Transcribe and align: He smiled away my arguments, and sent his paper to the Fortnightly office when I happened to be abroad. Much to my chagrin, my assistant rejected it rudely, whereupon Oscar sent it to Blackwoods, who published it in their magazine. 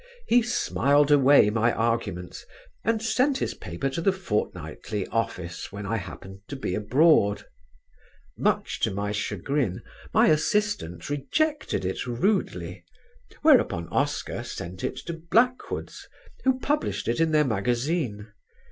He 0.25 0.41
smiled 0.41 1.11
away 1.11 1.51
my 1.51 1.71
arguments, 1.71 2.43
and 2.83 3.03
sent 3.03 3.37
his 3.37 3.53
paper 3.53 3.87
to 3.91 4.01
the 4.01 4.11
Fortnightly 4.11 5.05
office 5.09 5.71
when 5.71 5.85
I 5.85 5.97
happened 5.97 6.39
to 6.47 6.55
be 6.55 6.73
abroad. 6.73 7.45
Much 8.35 8.79
to 8.79 8.89
my 8.89 9.11
chagrin, 9.11 9.83
my 10.11 10.29
assistant 10.29 11.07
rejected 11.11 11.85
it 11.85 12.07
rudely, 12.07 12.83
whereupon 13.43 13.87
Oscar 13.89 14.41
sent 14.43 14.83
it 14.83 14.95
to 15.05 15.13
Blackwoods, 15.13 16.07
who 16.45 16.57
published 16.59 17.07
it 17.07 17.19
in 17.19 17.29
their 17.29 17.45
magazine. 17.45 18.29